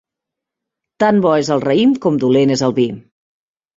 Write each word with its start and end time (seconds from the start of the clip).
Tan 1.03 1.21
bo 1.25 1.33
és 1.41 1.51
el 1.57 1.63
raïm 1.67 1.93
com 2.07 2.17
dolent 2.25 2.55
és 2.57 2.65
el 2.69 2.77
vi. 2.81 2.89